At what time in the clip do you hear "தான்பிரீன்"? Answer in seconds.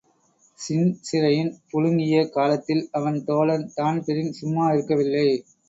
3.75-4.33